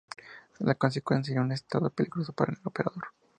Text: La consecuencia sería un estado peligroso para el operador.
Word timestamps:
La 0.57 0.73
consecuencia 0.73 1.27
sería 1.29 1.43
un 1.43 1.51
estado 1.51 1.91
peligroso 1.91 2.33
para 2.33 2.53
el 2.53 2.59
operador. 2.63 3.09